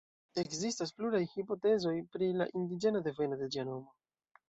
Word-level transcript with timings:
Ekzistas 0.43 0.93
pluraj 1.01 1.19
hipotezoj 1.35 1.95
pri 2.17 2.33
la 2.41 2.51
indiĝena 2.63 3.07
deveno 3.11 3.43
de 3.45 3.55
ĝia 3.55 3.71
nomo. 3.73 3.99